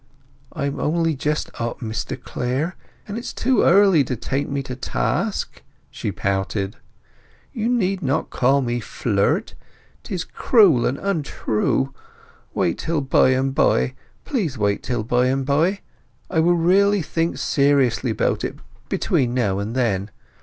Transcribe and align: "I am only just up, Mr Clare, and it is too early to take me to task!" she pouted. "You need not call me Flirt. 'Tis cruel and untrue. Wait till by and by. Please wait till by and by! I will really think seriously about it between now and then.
"I 0.51 0.65
am 0.65 0.79
only 0.79 1.13
just 1.15 1.51
up, 1.61 1.79
Mr 1.79 2.19
Clare, 2.19 2.75
and 3.07 3.17
it 3.17 3.19
is 3.19 3.33
too 3.33 3.61
early 3.61 4.03
to 4.05 4.15
take 4.15 4.49
me 4.49 4.63
to 4.63 4.75
task!" 4.75 5.61
she 5.91 6.11
pouted. 6.11 6.77
"You 7.53 7.69
need 7.69 8.01
not 8.01 8.31
call 8.31 8.61
me 8.63 8.79
Flirt. 8.79 9.53
'Tis 10.01 10.23
cruel 10.23 10.87
and 10.87 10.97
untrue. 10.97 11.93
Wait 12.55 12.79
till 12.79 13.01
by 13.01 13.29
and 13.29 13.53
by. 13.53 13.93
Please 14.25 14.57
wait 14.57 14.81
till 14.81 15.03
by 15.03 15.27
and 15.27 15.45
by! 15.45 15.81
I 16.31 16.39
will 16.39 16.57
really 16.57 17.03
think 17.03 17.37
seriously 17.37 18.09
about 18.09 18.43
it 18.43 18.55
between 18.89 19.35
now 19.35 19.59
and 19.59 19.75
then. 19.75 20.09